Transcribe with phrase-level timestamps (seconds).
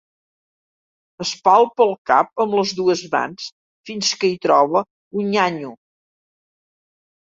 [1.25, 3.45] Es palpa el cap amb les dues mans
[3.91, 4.83] fins que hi troba
[5.21, 5.75] un nyanyo.